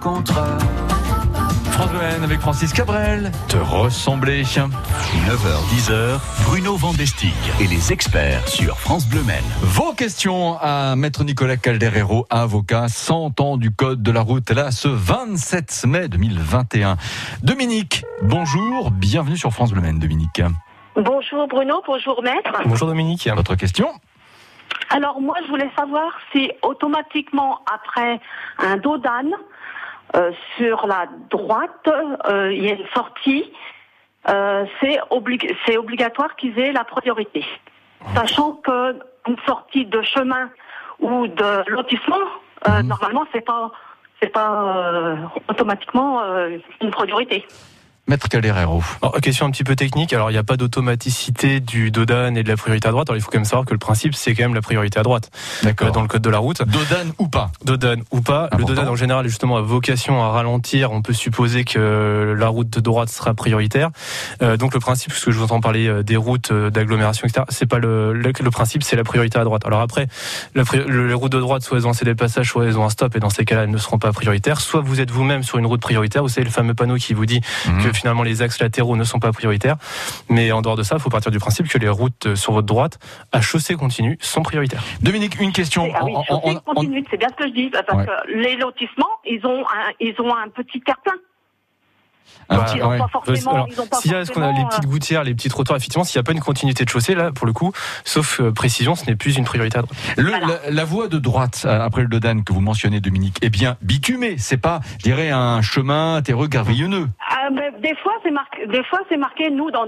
[0.00, 0.58] Contraire.
[1.72, 1.90] France
[2.24, 3.30] avec Francis Cabrel.
[3.48, 4.42] Te ressembler.
[4.42, 9.42] 9h-10h, Bruno Vandestig et les experts sur France Bleu Men.
[9.60, 14.70] Vos questions à Maître Nicolas Calderero, avocat, 100 ans du code de la route, là,
[14.72, 16.96] ce 27 mai 2021.
[17.42, 20.42] Dominique, bonjour, bienvenue sur France Bleu Men, Dominique.
[20.96, 22.60] Bonjour Bruno, bonjour Maître.
[22.66, 23.28] Bonjour Dominique.
[23.34, 23.88] Votre question?
[24.90, 28.20] Alors moi, je voulais savoir si automatiquement après
[28.58, 29.32] un dos d'âne,
[30.16, 33.52] euh, sur la droite, euh, il y a une sortie.
[34.28, 34.98] Euh, c'est
[35.76, 37.44] obligatoire qu'ils aient la priorité.
[38.14, 40.50] Sachant qu'une sortie de chemin
[41.00, 42.16] ou de lotissement,
[42.66, 42.86] mhm.
[42.86, 43.70] normalement, c'est pas
[44.20, 45.16] c'est pas
[45.48, 46.22] automatiquement
[46.80, 47.46] une priorité.
[48.08, 48.82] Maître Calderero.
[49.20, 50.14] question un petit peu technique.
[50.14, 53.10] Alors, il n'y a pas d'automaticité du Dodan et de la priorité à droite.
[53.10, 55.02] Alors, il faut quand même savoir que le principe, c'est quand même la priorité à
[55.02, 55.30] droite.
[55.62, 55.92] D'accord.
[55.92, 56.62] dans le code de la route.
[56.62, 57.50] Dodan ou pas?
[57.64, 58.48] Dodan ou pas.
[58.56, 60.90] Le Dodan, en général, est justement à vocation à ralentir.
[60.90, 63.90] On peut supposer que la route de droite sera prioritaire.
[64.40, 67.26] Euh, donc, le principe, parce que je vous entends parler euh, des routes euh, d'agglomération,
[67.26, 69.66] etc., c'est pas le, le, principe, c'est la priorité à droite.
[69.66, 70.08] Alors après,
[70.54, 72.90] la, les routes de droite, soit elles ont un des passages, soit elles ont un
[72.90, 74.62] stop, et dans ces cas-là, elles ne seront pas prioritaires.
[74.62, 76.22] Soit vous êtes vous-même sur une route prioritaire.
[76.22, 77.82] Vous savez, le fameux panneau qui vous dit mhm.
[77.82, 79.76] que finalement les axes latéraux ne sont pas prioritaires.
[80.28, 82.66] Mais en dehors de ça, il faut partir du principe que les routes sur votre
[82.66, 82.98] droite
[83.32, 84.82] à chaussée continue sont prioritaires.
[85.02, 85.90] Dominique, une question.
[85.94, 89.44] Ah oui, chaussée continue, c'est bien ce que je dis, parce que les lotissements, ils
[89.46, 91.14] ont un, ils ont un petit terre-plein.
[92.50, 93.66] Donc, ils n'ont pas forcément.
[93.92, 96.20] S'il y a ce qu'on a les petites gouttières, les petits trottoirs, effectivement, s'il n'y
[96.20, 97.72] a pas une continuité de chaussée, là, pour le coup,
[98.04, 99.98] sauf euh, précision, ce n'est plus une priorité à droite.
[100.16, 100.32] Le,
[100.70, 104.36] la, voie de droite, euh, après le Dodan que vous mentionnez, Dominique, est bien bitumée.
[104.38, 107.08] C'est pas, je dirais, un chemin terreux gravillonneux.
[107.30, 109.86] Ah, des fois, c'est marqué, des fois, c'est marqué, nous, dans,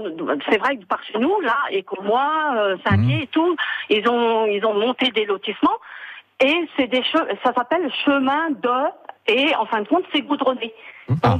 [0.49, 3.09] c'est vrai que par chez nous, là, et que moi, euh, mmh.
[3.09, 3.55] et tout,
[3.89, 5.77] ils ont, ils ont monté des lotissements.
[6.43, 8.69] Et c'est des ça s'appelle chemin de,
[9.27, 10.73] et en fin de compte, c'est goudronné.
[11.23, 11.39] Ah,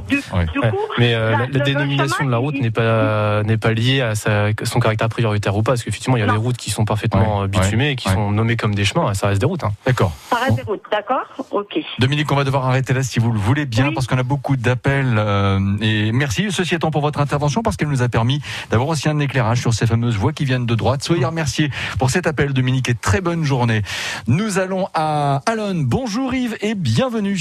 [0.98, 5.08] mais euh, la, dénomination de la route n'est pas n'est pas liée à son caractère
[5.08, 7.96] prioritaire ou pas, parce qu'effectivement il y a des routes qui sont parfaitement bitumées et
[7.96, 9.64] qui sont nommées comme des chemins, ça reste des routes.
[9.64, 9.72] Hein.
[9.86, 10.12] D'accord.
[10.30, 11.78] Ça reste des routes, d'accord, ok.
[11.98, 14.56] Dominique, on va devoir arrêter là si vous le voulez bien, parce qu'on a beaucoup
[14.56, 15.14] d'appels.
[15.16, 19.08] Euh, et merci ceci étant pour votre intervention, parce qu'elle nous a permis d'avoir aussi
[19.08, 21.02] un éclairage sur ces fameuses voies qui viennent de droite.
[21.02, 23.82] Soyez remerciés pour cet appel, Dominique, et très bonne journée.
[24.26, 25.82] Nous allons à Alon.
[25.84, 27.36] Bonjour Yves et bienvenue.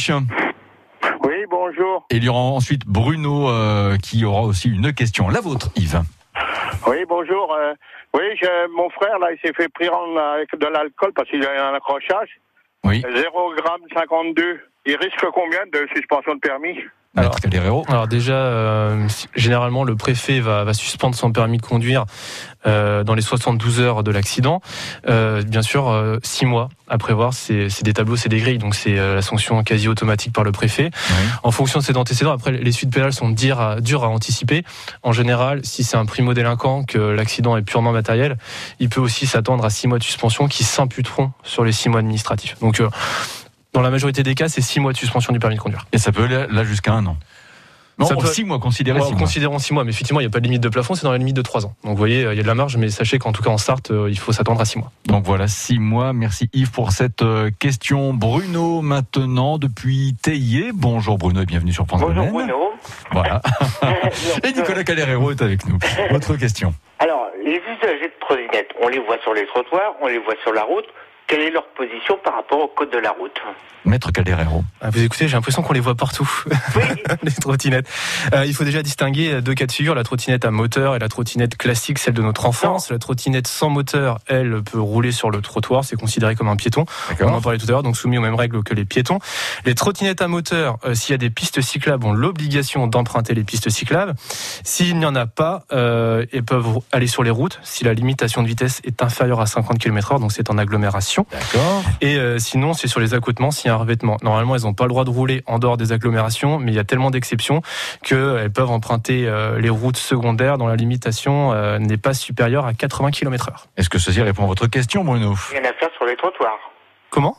[1.24, 2.06] Oui, bonjour.
[2.10, 5.30] Et il y aura ensuite Bruno euh, qui aura aussi une question.
[5.30, 6.02] La vôtre, Yves.
[6.88, 7.54] Oui, bonjour.
[7.54, 7.74] Euh,
[8.14, 8.22] oui,
[8.76, 11.74] mon frère, là, il s'est fait prendre avec de l'alcool parce qu'il a eu un
[11.74, 12.30] accrochage.
[12.84, 13.02] Oui.
[13.02, 16.78] 0,52 Il risque combien de suspension de permis?
[17.17, 17.36] Alors,
[17.89, 22.06] alors, déjà, euh, généralement, le préfet va, va, suspendre son permis de conduire
[22.65, 24.62] euh, dans les 72 heures de l'accident.
[25.10, 28.76] Euh, bien sûr, euh, 6 mois à prévoir, c'est des tableaux, c'est des grilles, donc
[28.76, 30.89] c'est euh, la sanction quasi automatique par le préfet.
[31.43, 34.63] En fonction de ses antécédents, après, les suites pénales sont dures à, dures à anticiper.
[35.04, 38.38] En général, si c'est un primo-délinquant, que l'accident est purement matériel,
[38.80, 42.00] il peut aussi s'attendre à 6 mois de suspension qui s'imputeront sur les 6 mois
[42.00, 42.58] administratifs.
[42.60, 42.89] Donc, euh,
[43.73, 45.86] dans la majorité des cas, c'est 6 mois de suspension du permis de conduire.
[45.91, 47.17] Et ça peut aller là jusqu'à un an
[47.97, 48.25] non, ça peut...
[48.25, 49.19] 6 mois, considérez 6 mois.
[49.19, 51.12] Considérons 6 mois, mais effectivement, il n'y a pas de limite de plafond, c'est dans
[51.12, 51.73] la limite de 3 ans.
[51.84, 53.57] Donc vous voyez, il y a de la marge, mais sachez qu'en tout cas en
[53.57, 54.91] start, euh, il faut s'attendre à 6 mois.
[55.05, 56.13] Donc voilà, 6 mois.
[56.13, 58.13] Merci Yves pour cette euh, question.
[58.13, 60.71] Bruno, maintenant, depuis Théier.
[60.73, 62.71] Bonjour Bruno et bienvenue sur France Bonjour Bruno.
[63.12, 63.41] Voilà.
[64.43, 65.78] et Nicolas Calérero est avec nous.
[66.09, 66.74] Votre question.
[66.97, 70.53] Alors, les usagers de trottinettes, on les voit sur les trottoirs, on les voit sur
[70.53, 70.86] la route
[71.32, 73.41] quelle est leur position par rapport au code de la route
[73.86, 74.63] Maître Calderero.
[74.82, 76.29] Ah, vous écoutez, j'ai l'impression qu'on les voit partout,
[76.75, 76.84] oui.
[77.23, 77.88] les trottinettes.
[78.34, 81.09] Euh, il faut déjà distinguer deux cas de figure, la trottinette à moteur et la
[81.09, 82.91] trottinette classique, celle de notre enfance.
[82.91, 86.86] La trottinette sans moteur, elle, peut rouler sur le trottoir, c'est considéré comme un piéton.
[87.19, 89.19] On en parlait tout à l'heure, donc soumis aux mêmes règles que les piétons.
[89.65, 93.43] Les trottinettes à moteur, euh, s'il y a des pistes cyclables, ont l'obligation d'emprunter les
[93.43, 94.13] pistes cyclables.
[94.63, 98.43] S'il n'y en a pas, euh, elles peuvent aller sur les routes si la limitation
[98.43, 101.25] de vitesse est inférieure à 50 km/h, donc c'est en agglomération.
[101.32, 101.84] D'accord.
[102.01, 104.17] Et euh, sinon, c'est sur les accotements s'il y a un revêtement.
[104.22, 106.80] Normalement, elles n'ont pas le droit de rouler en dehors des agglomérations, mais il y
[106.80, 107.61] a tellement d'exceptions
[108.03, 112.74] qu'elles peuvent emprunter euh, les routes secondaires dont la limitation euh, n'est pas supérieure à
[112.74, 113.65] 80 km/h.
[113.78, 115.34] Est-ce que ceci répond à votre question, Bruno?
[115.51, 116.59] Rien à faire sur les trottoirs.
[117.09, 117.38] Comment?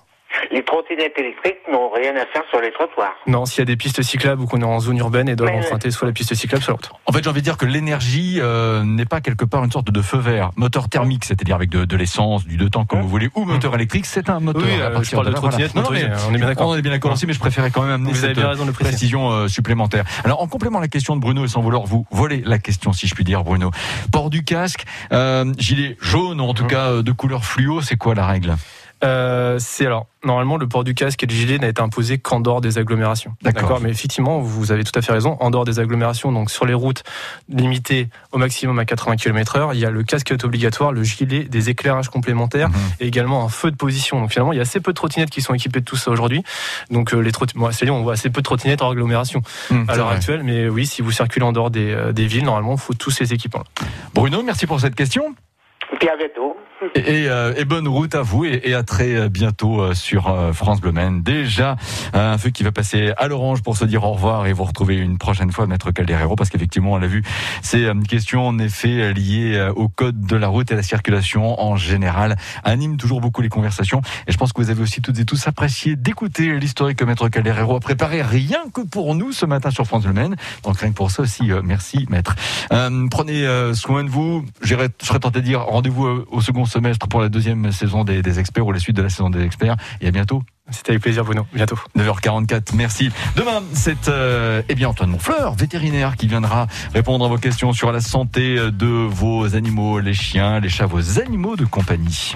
[0.50, 3.14] Les trottinettes électriques n'ont rien à faire sur les trottoirs.
[3.26, 5.54] Non, s'il y a des pistes cyclables ou qu'on est en zone urbaine et doivent
[5.54, 6.94] emprunter soit la piste cyclable, soit l'autre.
[7.06, 9.90] En fait, j'ai envie de dire que l'énergie euh, n'est pas quelque part une sorte
[9.90, 10.50] de feu vert.
[10.56, 14.06] Moteur thermique, c'est-à-dire avec de, l'essence, du deux temps comme vous voulez, ou moteur électrique,
[14.06, 14.62] c'est un moteur.
[14.62, 16.68] Oui, euh, je parle de, trottinette, on est bien d'accord.
[16.68, 18.38] On est bien d'accord aussi, mais je préférais quand même amener cette
[18.72, 20.04] précision euh, supplémentaire.
[20.24, 22.92] Alors, en complément à la question de Bruno, et sans vouloir vous voler la question,
[22.92, 23.70] si je puis dire, Bruno,
[24.10, 24.84] port du casque,
[25.58, 26.68] gilet jaune, ou en tout mmh.
[26.68, 28.54] cas de couleur fluo, c'est quoi la règle?
[29.04, 32.40] Euh, c'est alors normalement le port du casque et le gilet n'a été imposé qu'en
[32.40, 33.34] dehors des agglomérations.
[33.42, 33.80] D'accord.
[33.80, 35.36] Mais effectivement, vous avez tout à fait raison.
[35.40, 37.02] En dehors des agglomérations, donc sur les routes
[37.48, 41.02] limitées au maximum à 80 km/h, il y a le casque qui est obligatoire, le
[41.02, 42.76] gilet, des éclairages complémentaires mhm.
[43.00, 44.20] et également un feu de position.
[44.20, 46.10] Donc finalement, il y a assez peu de trottinettes qui sont équipées de tout ça
[46.10, 46.44] aujourd'hui.
[46.90, 49.86] Donc euh, les trottinettes, moi, c'est on voit assez peu de trottinettes en agglomération mhm,
[49.88, 50.42] à l'heure actuelle.
[50.44, 53.10] Mais oui, si vous circulez en dehors des, euh, des villes, normalement, il faut tous
[53.10, 53.64] ces équipements.
[54.14, 55.34] Bruno, merci pour cette question.
[56.96, 57.28] Et.
[57.28, 60.92] Euh, et, bonne route à vous et, à très euh, bientôt euh, sur France Bleu
[60.92, 61.22] Maine.
[61.22, 61.76] Déjà
[62.12, 64.96] un feu qui va passer à l'orange pour se dire au revoir et vous retrouver
[64.96, 67.22] une prochaine fois Maître Calderero parce qu'effectivement on l'a vu,
[67.62, 71.60] c'est une question en effet liée au code de la route et à la circulation
[71.60, 75.18] en général anime toujours beaucoup les conversations et je pense que vous avez aussi toutes
[75.18, 79.46] et tous apprécié d'écouter l'historique que Maître Calderero a préparé rien que pour nous ce
[79.46, 80.36] matin sur France Bleu Maine.
[80.64, 82.34] Donc rien que pour ça aussi merci Maître.
[83.10, 84.44] prenez soin de vous.
[84.62, 88.04] Je serais tenté de dire rendez-vous vous euh, au second semestre pour la deuxième saison
[88.04, 89.76] des, experts ou la suite de la saison des experts.
[90.00, 90.42] Et à bientôt.
[90.70, 91.46] C'était avec plaisir, Bruno.
[91.52, 91.78] Bientôt.
[91.96, 93.10] 9h44, merci.
[93.36, 97.92] Demain, c'est euh, eh bien Antoine Monfleur, vétérinaire, qui viendra répondre à vos questions sur
[97.92, 102.34] la santé euh, de vos animaux, les chiens, les chats, vos animaux de compagnie.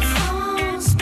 [0.00, 0.96] France